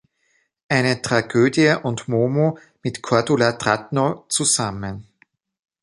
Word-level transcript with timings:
Eine 0.67 1.03
Tragödie" 1.03 1.75
und 1.83 2.07
"Momo" 2.07 2.57
mit 2.81 3.03
Cordula 3.03 3.51
Trantow 3.51 4.27
zusammen. 4.29 5.07